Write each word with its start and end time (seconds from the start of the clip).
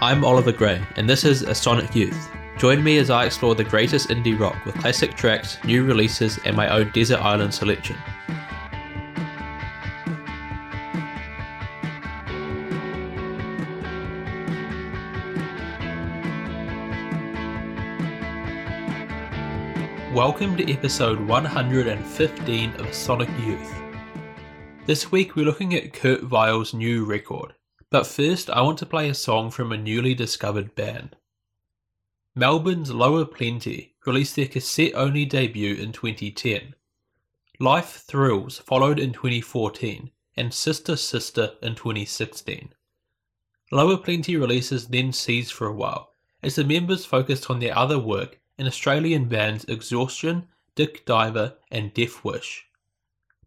I'm 0.00 0.24
Oliver 0.24 0.52
Gray, 0.52 0.80
and 0.94 1.10
this 1.10 1.24
is 1.24 1.42
A 1.42 1.52
Sonic 1.52 1.92
Youth. 1.92 2.30
Join 2.56 2.84
me 2.84 2.98
as 2.98 3.10
I 3.10 3.24
explore 3.24 3.56
the 3.56 3.64
greatest 3.64 4.10
indie 4.10 4.38
rock 4.38 4.64
with 4.64 4.76
classic 4.76 5.16
tracks, 5.16 5.58
new 5.64 5.82
releases, 5.82 6.38
and 6.44 6.56
my 6.56 6.68
own 6.68 6.92
desert 6.92 7.18
island 7.18 7.52
selection. 7.52 7.96
Welcome 20.14 20.56
to 20.58 20.72
episode 20.72 21.18
115 21.18 22.72
of 22.74 22.94
Sonic 22.94 23.30
Youth. 23.40 23.74
This 24.86 25.10
week 25.10 25.34
we're 25.34 25.44
looking 25.44 25.74
at 25.74 25.92
Kurt 25.92 26.22
Vile's 26.22 26.72
new 26.72 27.04
record, 27.04 27.54
but 27.90 28.06
first 28.06 28.50
I 28.50 28.60
want 28.60 28.78
to 28.78 28.86
play 28.86 29.08
a 29.08 29.14
song 29.14 29.50
from 29.50 29.72
a 29.72 29.78
newly 29.78 30.14
discovered 30.14 30.74
band. 30.74 31.16
Melbourne's 32.34 32.92
Lower 32.92 33.24
Plenty 33.24 33.94
released 34.06 34.36
their 34.36 34.46
cassette 34.46 34.92
only 34.94 35.24
debut 35.24 35.74
in 35.74 35.92
2010. 35.92 36.74
Life 37.58 38.04
Thrills 38.06 38.58
followed 38.58 38.98
in 38.98 39.12
2014 39.12 40.10
and 40.36 40.54
Sister 40.54 40.96
Sister 40.96 41.54
in 41.62 41.74
2016. 41.74 42.74
Lower 43.72 43.96
Plenty 43.96 44.36
releases 44.36 44.88
then 44.88 45.12
ceased 45.12 45.52
for 45.52 45.66
a 45.66 45.74
while 45.74 46.12
as 46.42 46.54
the 46.54 46.64
members 46.64 47.04
focused 47.04 47.50
on 47.50 47.58
their 47.58 47.76
other 47.76 47.98
work 47.98 48.38
in 48.56 48.66
Australian 48.66 49.28
bands 49.28 49.64
Exhaustion, 49.64 50.46
Dick 50.74 51.04
Diver, 51.04 51.54
and 51.70 51.92
Death 51.92 52.22
Wish. 52.22 52.66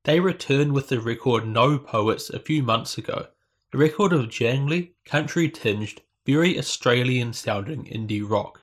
They 0.03 0.19
returned 0.19 0.73
with 0.73 0.89
the 0.89 0.99
record 0.99 1.47
No 1.47 1.77
Poets 1.77 2.29
a 2.29 2.39
few 2.39 2.63
months 2.63 2.97
ago, 2.97 3.27
a 3.73 3.77
record 3.77 4.11
of 4.11 4.25
jangly, 4.25 4.91
country 5.05 5.49
tinged, 5.49 6.01
very 6.25 6.57
Australian 6.57 7.33
sounding 7.33 7.85
indie 7.85 8.27
rock. 8.27 8.61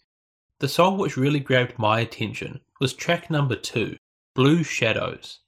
The 0.58 0.68
song 0.68 0.98
which 0.98 1.16
really 1.16 1.40
grabbed 1.40 1.78
my 1.78 2.00
attention 2.00 2.60
was 2.80 2.92
track 2.92 3.30
number 3.30 3.56
two, 3.56 3.96
Blue 4.34 4.62
Shadows. 4.62 5.40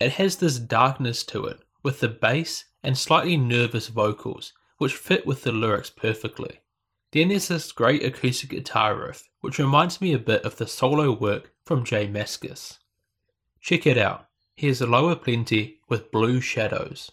It 0.00 0.12
has 0.12 0.36
this 0.36 0.58
darkness 0.58 1.22
to 1.24 1.46
it, 1.46 1.60
with 1.82 2.00
the 2.00 2.08
bass 2.08 2.64
and 2.82 2.98
slightly 2.98 3.36
nervous 3.36 3.88
vocals, 3.88 4.52
which 4.78 4.94
fit 4.94 5.26
with 5.26 5.42
the 5.42 5.52
lyrics 5.52 5.90
perfectly. 5.90 6.60
Then 7.12 7.28
there's 7.28 7.48
this 7.48 7.70
great 7.70 8.04
acoustic 8.04 8.50
guitar 8.50 8.96
riff, 8.96 9.28
which 9.40 9.58
reminds 9.58 10.00
me 10.00 10.12
a 10.12 10.18
bit 10.18 10.44
of 10.44 10.56
the 10.56 10.66
solo 10.66 11.12
work 11.12 11.52
from 11.64 11.84
J 11.84 12.08
Mascis. 12.08 12.78
Check 13.60 13.86
it 13.86 13.96
out. 13.96 14.26
Here's 14.56 14.80
a 14.80 14.86
Lower 14.86 15.14
Plenty 15.14 15.78
with 15.88 16.10
Blue 16.10 16.40
Shadows. 16.40 17.12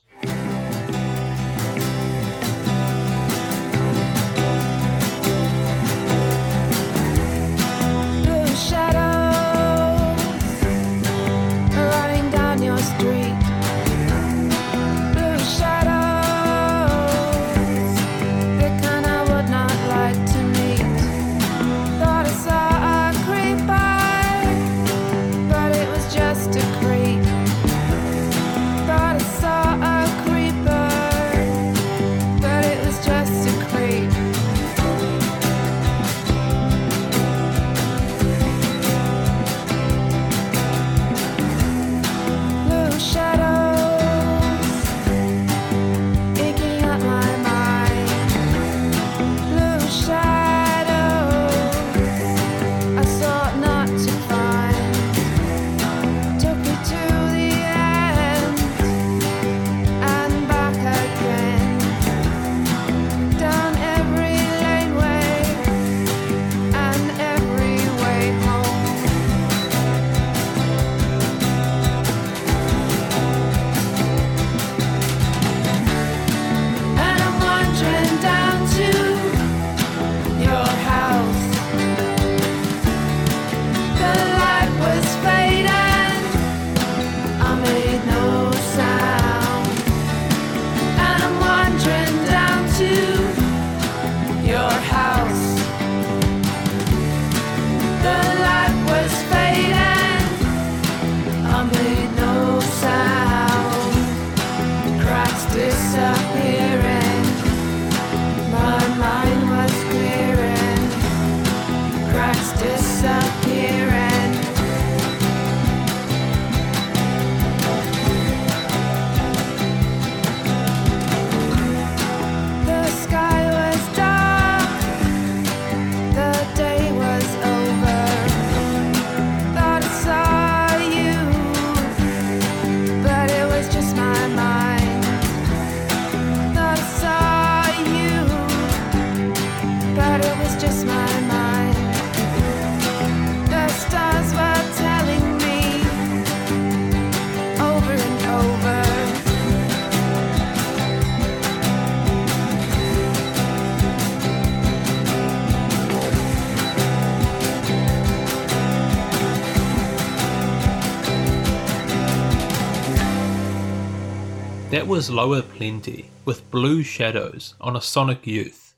Was 164.92 165.10
Lower 165.10 165.42
Plenty 165.42 166.12
with 166.26 166.52
Blue 166.52 166.84
Shadows 166.84 167.54
on 167.62 167.78
a 167.78 167.82
Sonic 167.82 168.28
Youth. 168.28 168.76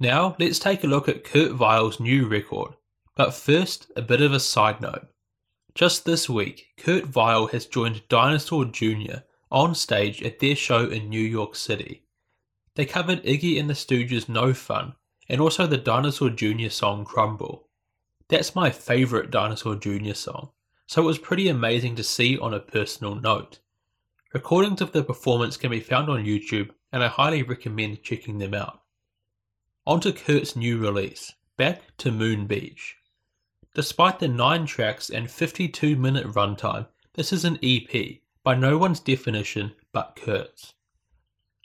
Now 0.00 0.34
let's 0.38 0.58
take 0.58 0.82
a 0.82 0.86
look 0.86 1.10
at 1.10 1.24
Kurt 1.24 1.52
Vile's 1.52 2.00
new 2.00 2.26
record, 2.26 2.72
but 3.14 3.34
first 3.34 3.92
a 3.96 4.00
bit 4.00 4.22
of 4.22 4.32
a 4.32 4.40
side 4.40 4.80
note. 4.80 5.06
Just 5.74 6.06
this 6.06 6.26
week, 6.26 6.68
Kurt 6.78 7.04
Vile 7.04 7.48
has 7.48 7.66
joined 7.66 8.08
Dinosaur 8.08 8.64
Jr. 8.64 9.18
on 9.50 9.74
stage 9.74 10.22
at 10.22 10.38
their 10.38 10.56
show 10.56 10.86
in 10.86 11.10
New 11.10 11.20
York 11.20 11.54
City. 11.54 12.04
They 12.74 12.86
covered 12.86 13.22
Iggy 13.24 13.60
and 13.60 13.68
the 13.68 13.74
Stooges' 13.74 14.26
No 14.26 14.54
Fun 14.54 14.94
and 15.28 15.38
also 15.38 15.66
the 15.66 15.76
Dinosaur 15.76 16.30
Jr. 16.30 16.70
song 16.70 17.04
Crumble. 17.04 17.68
That's 18.28 18.54
my 18.54 18.70
favourite 18.70 19.30
Dinosaur 19.30 19.76
Jr. 19.76 20.14
song, 20.14 20.52
so 20.86 21.02
it 21.02 21.06
was 21.06 21.18
pretty 21.18 21.50
amazing 21.50 21.94
to 21.96 22.02
see 22.02 22.38
on 22.38 22.54
a 22.54 22.58
personal 22.58 23.14
note. 23.14 23.58
Recordings 24.34 24.80
of 24.80 24.90
the 24.90 25.04
performance 25.04 25.56
can 25.56 25.70
be 25.70 25.78
found 25.78 26.10
on 26.10 26.24
YouTube, 26.24 26.70
and 26.92 27.04
I 27.04 27.06
highly 27.06 27.44
recommend 27.44 28.02
checking 28.02 28.38
them 28.38 28.52
out. 28.52 28.80
On 29.86 30.00
to 30.00 30.12
Kurt's 30.12 30.56
new 30.56 30.76
release, 30.76 31.32
Back 31.56 31.82
to 31.98 32.10
Moon 32.10 32.48
Beach. 32.48 32.96
Despite 33.74 34.18
the 34.18 34.26
9 34.26 34.66
tracks 34.66 35.08
and 35.08 35.30
52 35.30 35.94
minute 35.94 36.26
runtime, 36.26 36.88
this 37.12 37.32
is 37.32 37.44
an 37.44 37.60
EP, 37.62 38.18
by 38.42 38.56
no 38.56 38.76
one's 38.76 38.98
definition 38.98 39.72
but 39.92 40.18
Kurt's. 40.20 40.74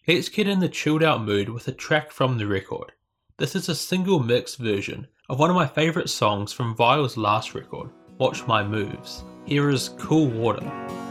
Let's 0.07 0.29
get 0.29 0.47
in 0.47 0.59
the 0.59 0.69
chilled 0.69 1.01
out 1.01 1.23
mood 1.23 1.49
with 1.49 1.67
a 1.67 1.71
track 1.71 2.11
from 2.11 2.37
the 2.37 2.45
record. 2.45 2.91
This 3.37 3.55
is 3.55 3.67
a 3.67 3.73
single 3.73 4.19
mix 4.19 4.57
version 4.57 5.07
of 5.27 5.39
one 5.39 5.49
of 5.49 5.55
my 5.55 5.65
favourite 5.65 6.09
songs 6.09 6.53
from 6.53 6.75
Vile's 6.75 7.17
last 7.17 7.55
record, 7.55 7.89
Watch 8.19 8.45
My 8.45 8.63
Moves. 8.63 9.23
Here 9.45 9.71
is 9.71 9.89
Cool 9.97 10.27
Water. 10.27 11.08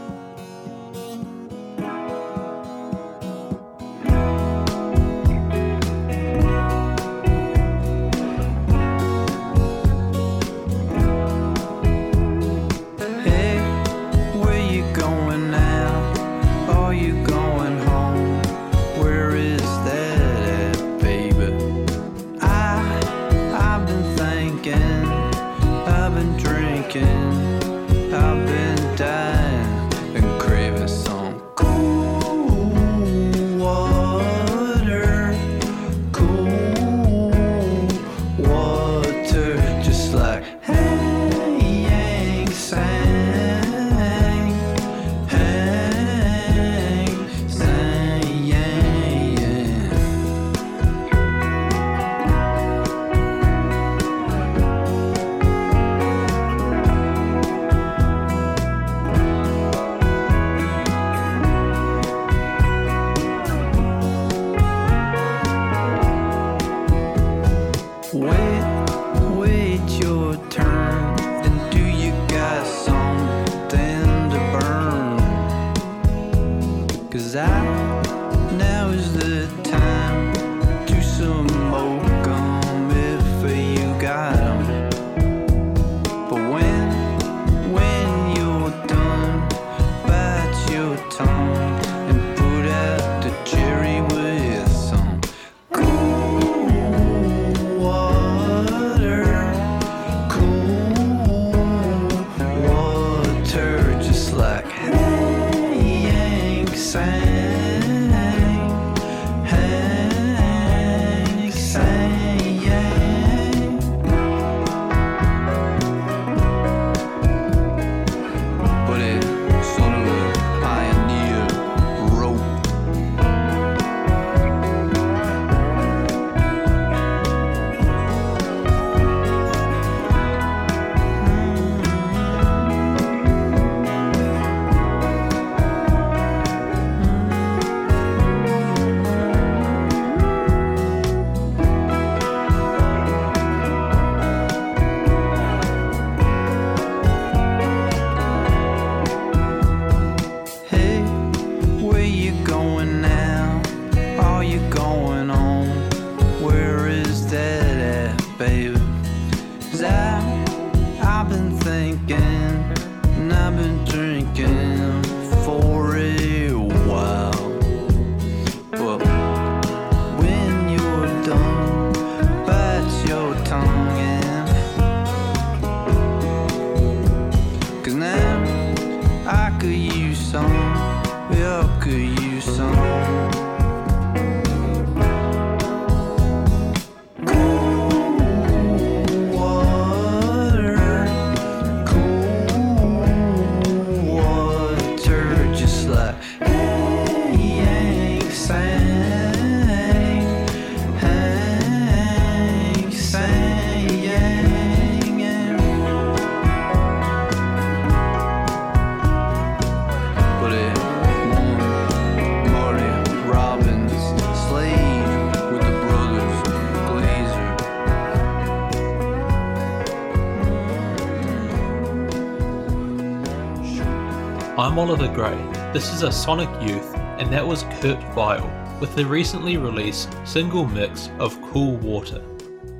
Oliver 224.79 225.13
Gray. 225.13 225.35
This 225.73 225.93
is 225.93 226.03
a 226.03 226.11
Sonic 226.11 226.49
Youth, 226.65 226.95
and 226.95 227.29
that 227.33 227.45
was 227.45 227.63
Kurt 227.81 228.01
Vile 228.13 228.77
with 228.79 228.95
the 228.95 229.05
recently 229.05 229.57
released 229.57 230.09
single 230.25 230.65
mix 230.65 231.09
of 231.19 231.39
Cool 231.51 231.75
Water. 231.75 232.23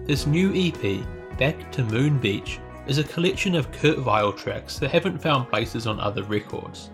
This 0.05 0.25
new 0.25 0.53
EP, 0.55 1.05
Back 1.37 1.69
to 1.73 1.83
Moon 1.83 2.17
Beach, 2.17 2.61
is 2.87 2.99
a 2.99 3.03
collection 3.03 3.53
of 3.53 3.73
Kurt 3.73 3.97
Vile 3.97 4.31
tracks 4.31 4.79
that 4.79 4.91
haven't 4.91 5.21
found 5.21 5.49
places 5.49 5.87
on 5.87 5.99
other 5.99 6.23
records. 6.23 6.89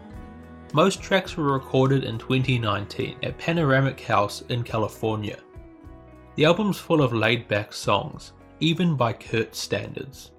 Most 0.74 1.04
tracks 1.04 1.38
were 1.38 1.54
recorded 1.54 2.04
in 2.04 2.18
2019 2.18 3.20
at 3.22 3.38
Panoramic 3.38 4.02
House 4.02 4.42
in 4.50 4.64
California. 4.64 5.38
The 6.34 6.46
album's 6.46 6.80
full 6.80 7.04
of 7.04 7.14
laid 7.14 7.48
back 7.48 7.74
songs, 7.74 8.34
even 8.60 8.96
by 8.96 9.14
Kurt's 9.14 9.60
standards. 9.60 10.32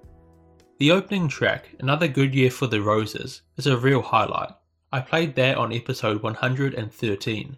The 0.79 0.91
opening 0.91 1.27
track, 1.27 1.69
Another 1.79 2.07
Good 2.07 2.35
Year 2.35 2.51
for 2.51 2.67
the 2.67 2.81
Roses, 2.81 3.41
is 3.55 3.65
a 3.65 3.77
real 3.77 4.01
highlight. 4.01 4.51
I 4.89 5.01
played 5.01 5.35
that 5.35 5.57
on 5.57 5.73
episode 5.73 6.23
113. 6.23 7.57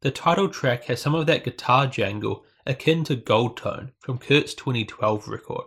The 0.00 0.10
title 0.10 0.48
track 0.48 0.84
has 0.84 1.00
some 1.00 1.14
of 1.14 1.26
that 1.26 1.44
guitar 1.44 1.86
jangle 1.86 2.44
akin 2.64 3.04
to 3.04 3.16
Goldtone 3.16 3.90
from 3.98 4.16
Kurt's 4.16 4.54
2012 4.54 5.28
record. 5.28 5.66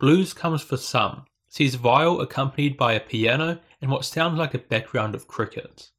Blues 0.00 0.34
Comes 0.34 0.62
for 0.62 0.76
Some 0.76 1.26
sees 1.48 1.76
Vile 1.76 2.20
accompanied 2.20 2.76
by 2.76 2.94
a 2.94 3.00
piano 3.00 3.60
and 3.80 3.90
what 3.90 4.04
sounds 4.04 4.38
like 4.38 4.54
a 4.54 4.58
background 4.58 5.14
of 5.14 5.28
crickets. 5.28 5.92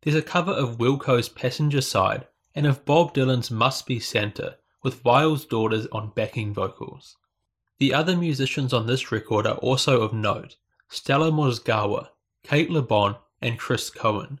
There's 0.00 0.16
a 0.16 0.22
cover 0.22 0.52
of 0.52 0.78
Wilco's 0.78 1.28
Passenger 1.28 1.82
Side 1.82 2.26
and 2.54 2.66
of 2.66 2.86
Bob 2.86 3.14
Dylan's 3.14 3.50
Must 3.50 3.86
Be 3.86 4.00
Santa 4.00 4.56
with 4.82 5.02
Vile's 5.02 5.44
daughters 5.44 5.86
on 5.92 6.12
backing 6.16 6.54
vocals. 6.54 7.16
The 7.78 7.92
other 7.92 8.16
musicians 8.16 8.72
on 8.72 8.86
this 8.86 9.12
record 9.12 9.46
are 9.46 9.56
also 9.56 10.00
of 10.00 10.14
note 10.14 10.56
Stella 10.88 11.30
Mozgawa, 11.30 12.08
Cate 12.42 12.70
Le 12.70 12.82
Bon, 12.82 13.16
and 13.40 13.58
Chris 13.58 13.90
Cohen. 13.90 14.40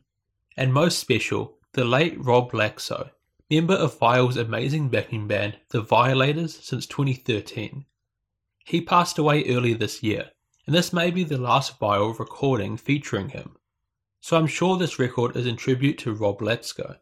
And 0.56 0.72
most 0.72 0.98
special, 0.98 1.56
the 1.72 1.84
late 1.84 2.14
Rob 2.18 2.52
Laakso, 2.52 3.10
member 3.50 3.74
of 3.74 3.98
Vile's 3.98 4.36
amazing 4.36 4.88
backing 4.88 5.26
band, 5.28 5.58
The 5.70 5.80
Violators, 5.80 6.58
since 6.58 6.86
2013. 6.86 7.84
He 8.64 8.80
passed 8.80 9.18
away 9.18 9.44
early 9.48 9.74
this 9.74 10.02
year, 10.02 10.30
and 10.66 10.74
this 10.74 10.92
may 10.92 11.10
be 11.10 11.24
the 11.24 11.38
last 11.38 11.78
Vile 11.78 12.12
recording 12.14 12.76
featuring 12.76 13.30
him. 13.30 13.56
So 14.20 14.36
I'm 14.36 14.46
sure 14.46 14.76
this 14.76 14.98
record 14.98 15.36
is 15.36 15.46
in 15.46 15.56
tribute 15.56 15.98
to 15.98 16.14
Rob 16.14 16.38
Laakso. 16.40 16.98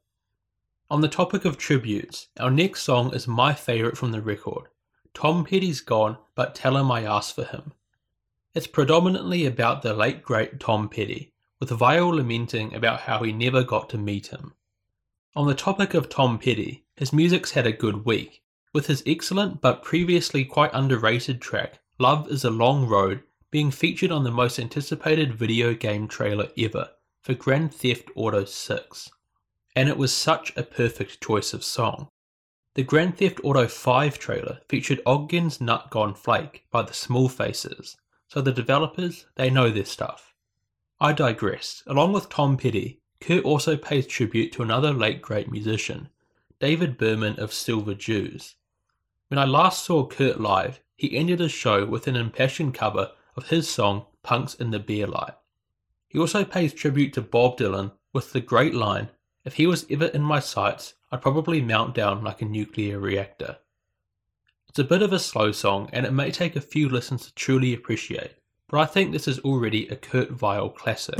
On 0.90 1.00
the 1.00 1.08
topic 1.08 1.44
of 1.44 1.58
tributes, 1.58 2.28
our 2.38 2.50
next 2.50 2.82
song 2.82 3.14
is 3.14 3.28
my 3.28 3.52
favourite 3.52 3.96
from 3.96 4.10
the 4.10 4.22
record. 4.22 4.64
Tom 5.12 5.44
Petty's 5.44 5.80
gone, 5.80 6.16
but 6.34 6.54
tell 6.54 6.76
him 6.76 6.90
I 6.90 7.04
asked 7.04 7.34
for 7.34 7.44
him. 7.44 7.72
It's 8.52 8.66
predominantly 8.66 9.46
about 9.46 9.82
the 9.82 9.94
late 9.94 10.22
great 10.22 10.58
Tom 10.58 10.88
Petty, 10.88 11.32
with 11.60 11.70
Vile 11.70 12.08
lamenting 12.08 12.74
about 12.74 13.02
how 13.02 13.22
he 13.22 13.32
never 13.32 13.62
got 13.62 13.88
to 13.90 13.98
meet 13.98 14.26
him. 14.26 14.54
On 15.36 15.46
the 15.46 15.54
topic 15.54 15.94
of 15.94 16.08
Tom 16.08 16.36
Petty, 16.36 16.84
his 16.96 17.12
music's 17.12 17.52
had 17.52 17.64
a 17.64 17.70
good 17.70 18.04
week, 18.04 18.42
with 18.72 18.88
his 18.88 19.04
excellent 19.06 19.60
but 19.60 19.84
previously 19.84 20.44
quite 20.44 20.72
underrated 20.74 21.40
track, 21.40 21.78
Love 22.00 22.28
is 22.28 22.42
a 22.42 22.50
Long 22.50 22.88
Road, 22.88 23.22
being 23.52 23.70
featured 23.70 24.10
on 24.10 24.24
the 24.24 24.32
most 24.32 24.58
anticipated 24.58 25.32
video 25.32 25.72
game 25.72 26.08
trailer 26.08 26.48
ever 26.58 26.90
for 27.22 27.34
Grand 27.34 27.72
Theft 27.72 28.10
Auto 28.16 28.44
6. 28.44 29.10
And 29.76 29.88
it 29.88 29.96
was 29.96 30.12
such 30.12 30.56
a 30.56 30.64
perfect 30.64 31.22
choice 31.22 31.52
of 31.52 31.62
song. 31.62 32.08
The 32.74 32.82
Grand 32.82 33.16
Theft 33.16 33.38
Auto 33.44 33.68
5 33.68 34.18
trailer 34.18 34.58
featured 34.68 35.02
Ogden's 35.06 35.60
Nut 35.60 35.88
Gone 35.90 36.14
Flake 36.14 36.64
by 36.72 36.82
the 36.82 36.94
Small 36.94 37.28
Faces, 37.28 37.96
so 38.30 38.40
the 38.40 38.52
developers, 38.52 39.26
they 39.34 39.50
know 39.50 39.70
their 39.70 39.84
stuff. 39.84 40.32
I 41.00 41.12
digress. 41.12 41.82
Along 41.88 42.12
with 42.12 42.28
Tom 42.28 42.56
Petty, 42.56 43.00
Kurt 43.20 43.44
also 43.44 43.76
pays 43.76 44.06
tribute 44.06 44.52
to 44.52 44.62
another 44.62 44.92
late 44.92 45.20
great 45.20 45.50
musician, 45.50 46.10
David 46.60 46.96
Berman 46.96 47.40
of 47.40 47.52
Silver 47.52 47.92
Jews. 47.92 48.54
When 49.26 49.38
I 49.38 49.46
last 49.46 49.84
saw 49.84 50.06
Kurt 50.06 50.40
live, 50.40 50.78
he 50.94 51.16
ended 51.16 51.40
his 51.40 51.50
show 51.50 51.84
with 51.84 52.06
an 52.06 52.14
impassioned 52.14 52.72
cover 52.72 53.10
of 53.36 53.48
his 53.48 53.68
song 53.68 54.06
Punks 54.22 54.54
in 54.54 54.70
the 54.70 54.78
Beerlight. 54.78 55.34
He 56.06 56.18
also 56.18 56.44
pays 56.44 56.72
tribute 56.72 57.12
to 57.14 57.22
Bob 57.22 57.58
Dylan 57.58 57.90
with 58.12 58.32
the 58.32 58.40
great 58.40 58.74
line, 58.74 59.08
If 59.44 59.54
he 59.54 59.66
was 59.66 59.86
ever 59.90 60.06
in 60.06 60.22
my 60.22 60.38
sights, 60.38 60.94
I'd 61.10 61.22
probably 61.22 61.60
mount 61.60 61.96
down 61.96 62.22
like 62.22 62.42
a 62.42 62.44
nuclear 62.44 63.00
reactor. 63.00 63.58
It's 64.70 64.78
a 64.78 64.84
bit 64.84 65.02
of 65.02 65.12
a 65.12 65.18
slow 65.18 65.50
song 65.50 65.90
and 65.92 66.06
it 66.06 66.12
may 66.12 66.30
take 66.30 66.54
a 66.54 66.60
few 66.60 66.88
listens 66.88 67.26
to 67.26 67.34
truly 67.34 67.74
appreciate, 67.74 68.34
but 68.68 68.78
I 68.78 68.86
think 68.86 69.10
this 69.10 69.26
is 69.26 69.40
already 69.40 69.88
a 69.88 69.96
Kurt 69.96 70.30
Vile 70.30 70.68
classic. 70.68 71.18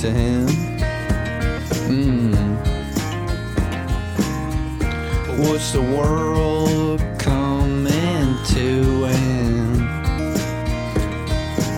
To 0.00 0.10
him? 0.10 0.46
Mm. 1.90 2.34
What's 5.38 5.72
the 5.72 5.82
world 5.82 7.02
coming 7.18 8.36
to 8.46 9.04
and 9.04 9.80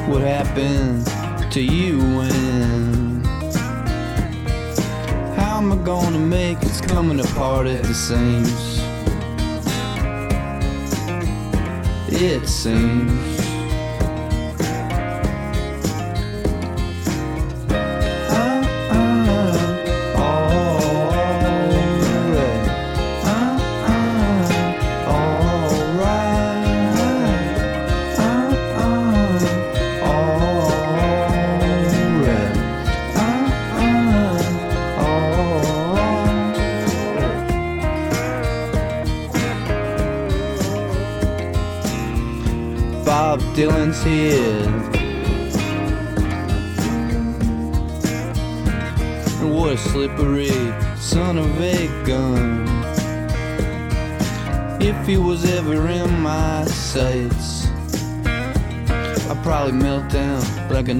what 0.08 0.22
happened 0.22 1.04
to 1.52 1.60
you 1.60 1.98
and 2.20 3.26
how 5.36 5.58
am 5.58 5.72
I 5.72 5.76
gonna 5.84 6.20
make 6.20 6.62
it's 6.62 6.80
coming 6.80 7.18
apart 7.18 7.66
at 7.66 7.82
the 7.82 7.94
seams? 7.94 8.78
It 12.08 12.46
seems. 12.46 13.51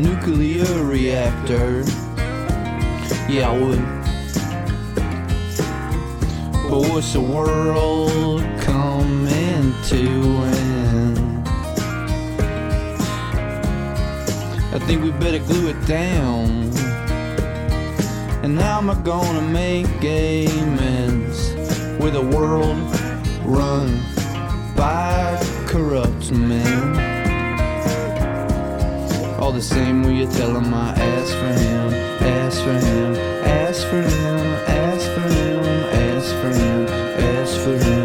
Nuclear 0.02 0.82
reactor. 0.82 1.84
Yeah, 3.28 3.50
I 3.50 3.58
would. 3.58 3.82
But 6.68 6.80
what's 6.90 7.12
the 7.12 7.20
world 7.20 8.42
coming 8.60 9.74
to 9.90 10.02
end? 10.58 11.48
I 14.74 14.78
think 14.86 15.02
we 15.04 15.12
better 15.12 15.38
glue 15.38 15.68
it 15.68 15.86
down. 15.86 16.72
And 18.42 18.58
how 18.58 18.78
am 18.78 18.90
I 18.90 19.00
gonna 19.02 19.42
make 19.42 19.86
amends 20.02 21.54
with 22.02 22.16
a 22.16 22.26
world 22.34 22.90
run 23.44 24.00
by 24.74 25.40
corrupt 25.68 26.32
men? 26.32 27.11
All 29.42 29.50
the 29.50 29.60
same, 29.60 30.04
will 30.04 30.12
you 30.12 30.28
tell 30.28 30.56
him 30.56 30.72
I 30.72 30.90
asked 30.92 31.34
for 31.34 31.52
him, 31.64 31.92
asked 32.22 32.62
for 32.62 32.78
him, 32.78 33.16
asked 33.44 33.86
for 33.88 34.00
him, 34.00 34.38
asked 34.68 35.10
for 35.14 35.28
him, 35.34 35.64
asked 36.06 36.34
for 36.36 36.50
him, 36.50 36.86
asked 36.86 37.58
for 37.58 37.76
him, 37.76 38.01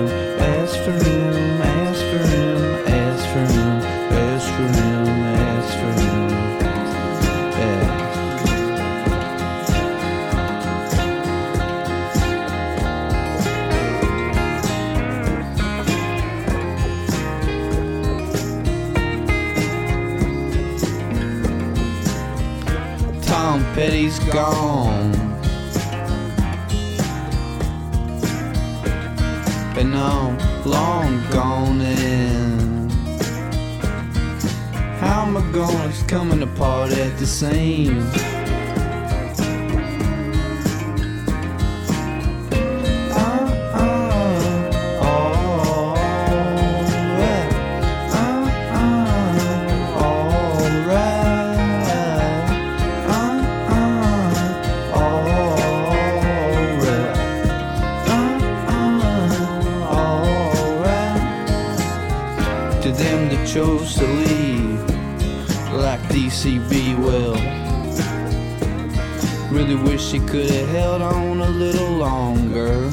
he's 23.97 24.19
gone. 24.19 25.11
Been 29.73 29.93
long, 29.93 30.37
long 30.65 31.23
gone 31.31 31.81
and 31.81 32.91
how 34.99 35.25
am 35.25 35.37
I 35.37 35.51
gonna 35.51 35.93
coming 36.07 36.43
apart 36.43 36.91
at 36.91 37.17
the 37.17 37.25
seams? 37.25 38.36
Really 69.67 69.89
wish 69.89 70.11
he 70.11 70.19
could 70.19 70.49
have 70.49 70.69
held 70.69 71.01
on 71.01 71.41
a 71.41 71.49
little 71.49 71.91
longer. 71.91 72.89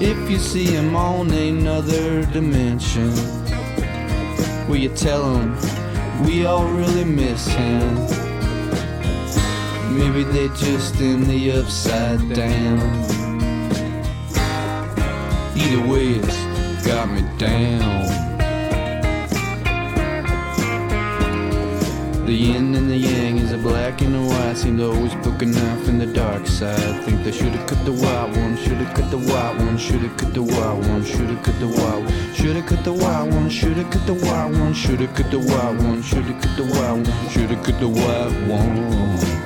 If 0.00 0.30
you 0.30 0.38
see 0.38 0.66
him 0.66 0.94
on 0.94 1.30
another 1.30 2.24
dimension, 2.26 3.10
will 4.68 4.76
you 4.76 4.90
tell 4.90 5.34
him 5.34 6.24
we 6.24 6.46
all 6.46 6.66
really 6.68 7.04
miss 7.04 7.48
him? 7.48 7.94
Maybe 9.98 10.22
they're 10.24 10.54
just 10.54 11.00
in 11.00 11.26
the 11.26 11.52
upside 11.52 12.20
down. 12.32 12.78
Either 15.56 15.88
way, 15.88 16.12
it's 16.12 16.86
got 16.86 17.10
me 17.10 17.22
down. 17.38 18.25
The 22.26 22.32
yin 22.32 22.74
and 22.74 22.90
the 22.90 22.96
yang 22.96 23.38
is 23.38 23.52
a 23.52 23.56
black 23.56 24.02
and 24.02 24.16
a 24.16 24.20
white. 24.20 24.56
Seem 24.56 24.78
to 24.78 24.90
always 24.90 25.14
poke 25.14 25.42
a 25.42 25.46
knife 25.46 25.88
in 25.88 25.98
the 25.98 26.06
dark 26.06 26.44
side. 26.48 27.04
Think 27.04 27.22
they 27.22 27.30
should've 27.30 27.64
cut 27.68 27.84
the 27.84 27.92
white 27.92 28.36
one, 28.36 28.56
should've 28.56 28.92
cut 28.94 29.12
the 29.12 29.18
white 29.18 29.56
one, 29.60 29.78
should've 29.78 30.16
cut 30.16 30.34
the 30.34 30.42
white 30.42 30.88
one, 30.88 31.04
should've 31.04 31.40
cut 31.44 31.60
the 31.60 31.68
white 31.68 32.02
one, 32.02 32.34
should've 32.34 32.66
cut 32.66 32.82
the 32.82 32.92
white 32.92 33.30
one, 33.30 33.48
should've 33.48 33.90
cut 33.92 34.06
the 34.06 34.14
white 34.14 34.50
one, 34.58 34.74
should've 34.74 35.14
cut 35.14 35.30
the 35.30 35.38
white 35.38 35.76
one, 35.78 36.02
should've 36.02 36.40
cut 36.42 36.56
the 36.56 36.64
white 36.64 36.90
one, 36.90 37.28
should've 37.30 37.62
cut 37.62 37.78
the 37.78 37.88
white 37.88 38.48
one. 38.48 39.45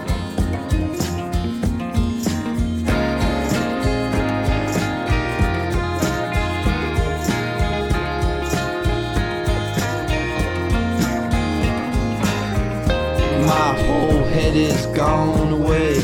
Head 14.50 14.57
is 14.57 14.87
gone 14.97 15.52
away. 15.52 15.95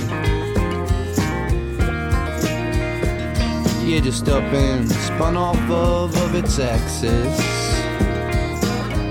Yeah, 3.84 4.00
just 4.00 4.28
up 4.28 4.42
and 4.52 4.90
spun 4.90 5.36
off 5.36 5.58
of, 5.70 6.16
of 6.16 6.34
its 6.34 6.58
axis. 6.58 7.40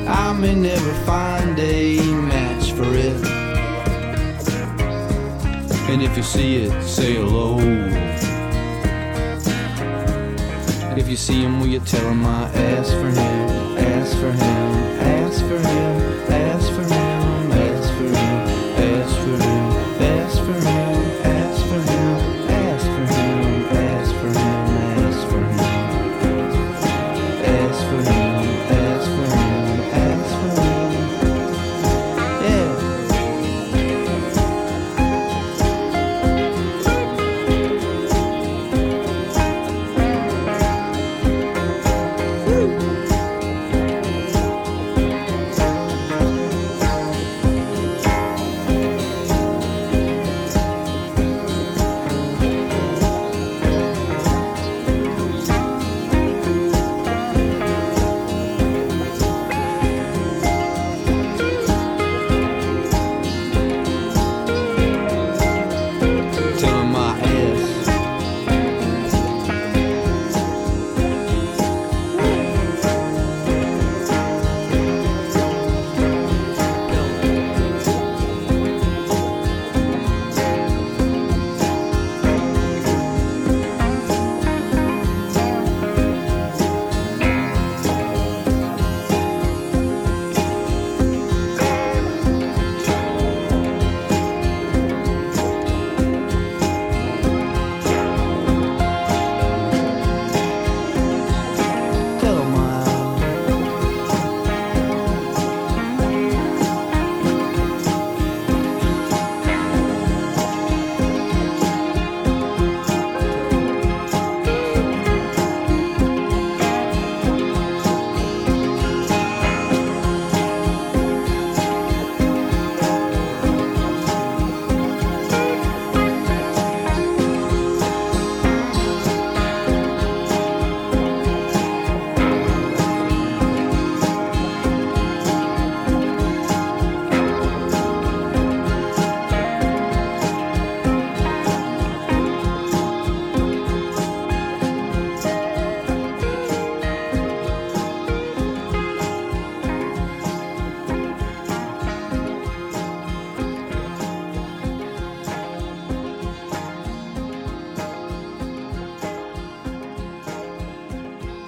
I 0.07 0.33
may 0.33 0.55
never 0.55 0.93
find 1.05 1.57
a 1.59 1.99
match 2.21 2.71
for 2.73 2.85
it. 2.93 3.25
And 5.89 6.01
if 6.01 6.15
you 6.17 6.23
see 6.23 6.63
it, 6.63 6.83
say 6.83 7.15
hello. 7.15 7.59
If 10.97 11.09
you 11.09 11.17
see 11.17 11.41
him, 11.41 11.59
will 11.59 11.67
you 11.67 11.79
tell 11.79 12.09
him 12.09 12.25
I 12.25 12.43
asked 12.53 12.93
for 12.93 13.09
him, 13.09 13.77
asked 13.77 14.17
for 14.17 14.31
him, 14.31 14.65
asked 15.01 15.41
for 15.41 15.59
him, 15.59 16.31
asked 16.31 16.71
for 16.71 16.83
him, 16.83 17.04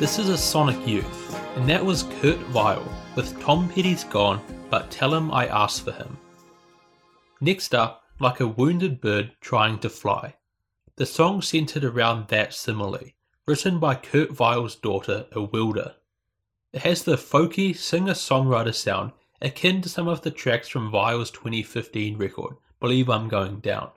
This 0.07 0.19
is 0.19 0.29
a 0.29 0.37
Sonic 0.37 0.87
Youth, 0.87 1.35
and 1.57 1.67
that 1.67 1.83
was 1.83 2.03
Kurt 2.21 2.39
Vile 2.53 2.89
with 3.17 3.37
Tom 3.41 3.67
Petty's 3.67 4.05
Gone, 4.05 4.41
but 4.69 4.89
Tell 4.89 5.13
Him 5.13 5.29
I 5.33 5.47
Asked 5.47 5.83
for 5.83 5.91
Him. 5.91 6.17
Next 7.41 7.75
up, 7.75 8.03
like 8.17 8.39
a 8.39 8.47
wounded 8.47 9.01
bird 9.01 9.35
trying 9.41 9.79
to 9.79 9.89
fly. 9.89 10.35
The 10.95 11.05
song 11.05 11.41
centered 11.41 11.83
around 11.83 12.29
that 12.29 12.53
simile, 12.53 13.01
written 13.45 13.79
by 13.79 13.95
Kurt 13.95 14.31
Vile's 14.31 14.75
daughter, 14.75 15.25
Awilda. 15.33 15.95
It 16.71 16.83
has 16.83 17.03
the 17.03 17.17
folky 17.17 17.75
singer 17.75 18.13
songwriter 18.13 18.73
sound 18.73 19.11
akin 19.41 19.81
to 19.81 19.89
some 19.89 20.07
of 20.07 20.21
the 20.21 20.31
tracks 20.31 20.69
from 20.69 20.89
Vile's 20.89 21.31
2015 21.31 22.17
record, 22.17 22.55
Believe 22.79 23.09
I'm 23.09 23.27
Going 23.27 23.59
Down. 23.59 23.89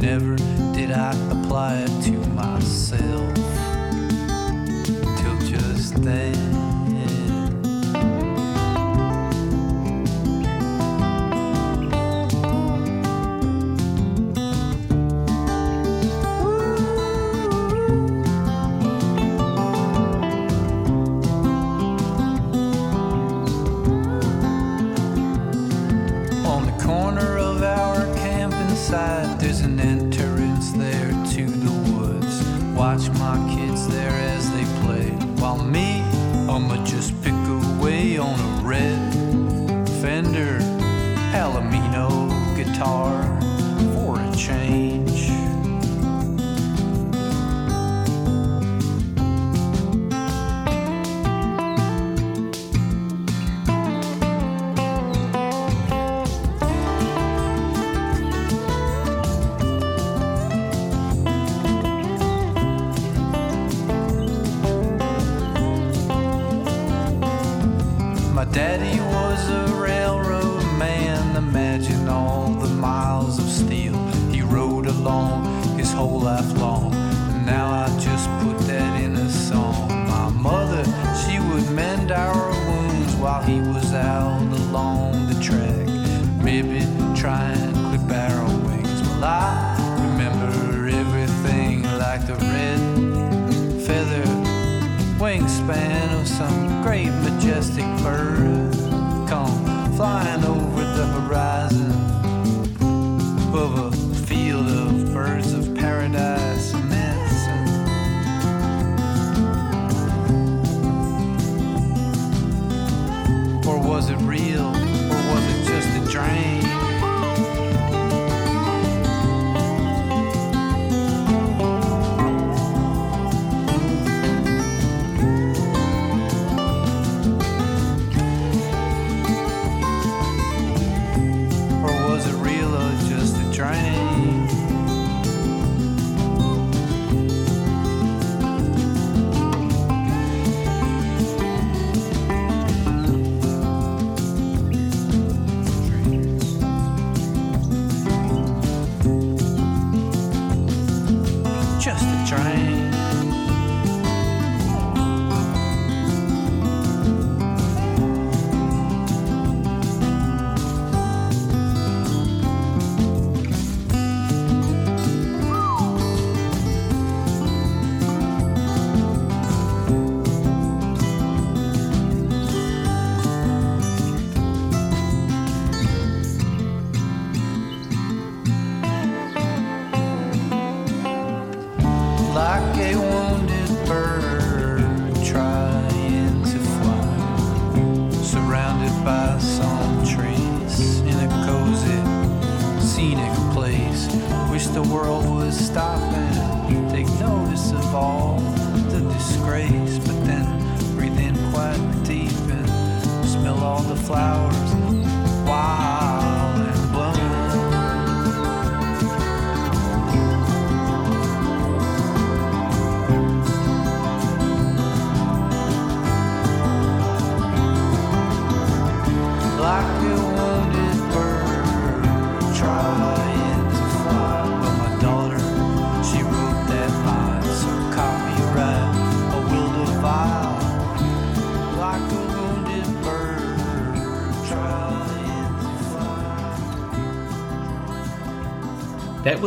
Never 0.00 0.36
did 0.74 0.92
I 0.92 1.10
apply 1.28 1.78
it 1.78 2.02
to 2.04 2.12
myself 2.28 3.34
till 5.18 5.38
just 5.40 6.00
then. 6.04 6.37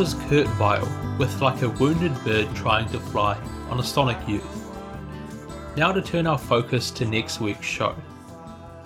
Was 0.02 0.14
Kurt 0.14 0.48
Vile 0.58 1.16
with 1.16 1.40
Like 1.40 1.62
a 1.62 1.68
Wounded 1.68 2.12
Bird 2.24 2.52
Trying 2.56 2.88
to 2.88 2.98
Fly 2.98 3.36
on 3.70 3.78
a 3.78 3.84
Sonic 3.84 4.18
Youth. 4.28 4.68
Now 5.76 5.92
to 5.92 6.02
turn 6.02 6.26
our 6.26 6.38
focus 6.38 6.90
to 6.90 7.04
next 7.04 7.40
week's 7.40 7.68
show. 7.68 7.94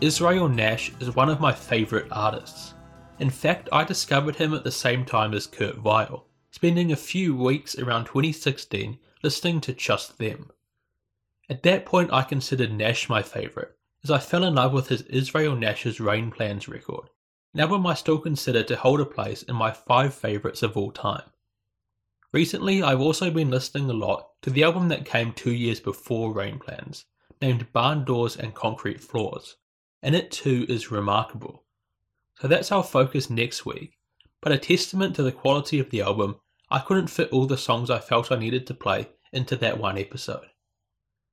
Israel 0.02 0.46
Nash 0.46 0.92
is 1.00 1.16
one 1.16 1.30
of 1.30 1.40
my 1.40 1.54
favourite 1.54 2.08
artists. 2.12 2.74
In 3.18 3.30
fact, 3.30 3.70
I 3.72 3.82
discovered 3.82 4.36
him 4.36 4.52
at 4.52 4.62
the 4.62 4.70
same 4.70 5.06
time 5.06 5.32
as 5.32 5.46
Kurt 5.46 5.76
Vile, 5.76 6.26
spending 6.50 6.92
a 6.92 6.96
few 6.96 7.34
weeks 7.34 7.78
around 7.78 8.04
2016 8.04 8.98
listening 9.22 9.62
to 9.62 9.72
Just 9.72 10.18
Them. 10.18 10.50
At 11.48 11.62
that 11.62 11.86
point, 11.86 12.12
I 12.12 12.24
considered 12.24 12.74
Nash 12.74 13.08
my 13.08 13.22
favourite, 13.22 13.70
as 14.04 14.10
I 14.10 14.18
fell 14.18 14.44
in 14.44 14.56
love 14.56 14.74
with 14.74 14.88
his 14.88 15.00
Israel 15.04 15.56
Nash's 15.56 15.98
Rain 15.98 16.30
Plans 16.30 16.68
record, 16.68 17.08
album 17.60 17.86
I 17.86 17.94
still 17.94 18.18
consider 18.18 18.62
to 18.64 18.76
hold 18.76 19.00
a 19.00 19.06
place 19.06 19.42
in 19.42 19.56
my 19.56 19.70
five 19.70 20.14
favourites 20.14 20.62
of 20.62 20.76
all 20.76 20.90
time. 20.90 21.22
Recently, 22.32 22.82
I've 22.82 23.00
also 23.00 23.30
been 23.30 23.50
listening 23.50 23.88
a 23.88 23.94
lot 23.94 24.28
to 24.42 24.50
the 24.50 24.64
album 24.64 24.88
that 24.88 25.06
came 25.06 25.32
two 25.32 25.52
years 25.52 25.80
before 25.80 26.32
Rain 26.32 26.58
Plans, 26.58 27.06
named 27.40 27.72
Barn 27.72 28.04
Doors 28.04 28.36
and 28.36 28.54
Concrete 28.54 29.00
Floors, 29.00 29.56
and 30.02 30.14
it 30.14 30.30
too 30.30 30.66
is 30.68 30.90
remarkable. 30.90 31.64
So 32.38 32.48
that's 32.48 32.72
our 32.72 32.84
focus 32.84 33.30
next 33.30 33.64
week, 33.64 33.98
but 34.42 34.52
a 34.52 34.58
testament 34.58 35.16
to 35.16 35.22
the 35.22 35.32
quality 35.32 35.78
of 35.78 35.90
the 35.90 36.02
album, 36.02 36.36
I 36.68 36.80
couldn't 36.80 37.08
fit 37.08 37.30
all 37.30 37.46
the 37.46 37.56
songs 37.56 37.90
I 37.90 38.00
felt 38.00 38.30
I 38.30 38.36
needed 38.36 38.66
to 38.66 38.74
play 38.74 39.08
into 39.32 39.56
that 39.56 39.78
one 39.78 39.96
episode. 39.96 40.46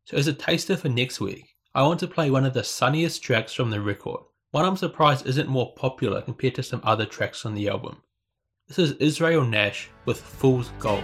So 0.05 0.17
as 0.17 0.27
a 0.27 0.33
taster 0.33 0.77
for 0.77 0.89
next 0.89 1.19
week, 1.19 1.55
I 1.75 1.83
want 1.83 1.99
to 2.01 2.07
play 2.07 2.29
one 2.29 2.45
of 2.45 2.53
the 2.53 2.63
sunniest 2.63 3.23
tracks 3.23 3.53
from 3.53 3.71
the 3.71 3.81
record, 3.81 4.21
one 4.53 4.65
I'm 4.65 4.77
surprised 4.77 5.25
isn't 5.25 5.49
more 5.49 5.73
popular 5.73 6.21
compared 6.21 6.53
to 6.55 6.61
some 6.61 6.79
other 6.83 7.07
tracks 7.07 7.43
on 7.43 7.55
the 7.55 7.69
album. 7.69 8.03
This 8.67 8.77
is 8.77 8.91
Israel 8.97 9.43
Nash 9.43 9.89
with 10.05 10.21
Fool's 10.21 10.69
Gold. 10.77 11.03